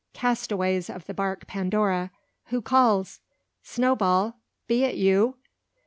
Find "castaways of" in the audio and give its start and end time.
0.13-1.05